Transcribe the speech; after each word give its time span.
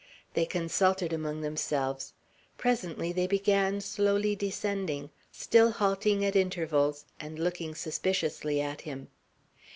They 0.33 0.47
consulted 0.47 1.13
among 1.13 1.41
themselves; 1.41 2.13
presently 2.57 3.11
they 3.11 3.27
began 3.27 3.81
slowly 3.81 4.35
descending, 4.35 5.11
still 5.31 5.69
halting 5.69 6.25
at 6.25 6.35
intervals, 6.35 7.05
and 7.19 7.37
looking 7.37 7.75
suspiciously 7.75 8.59
at 8.59 8.81
him. 8.81 9.09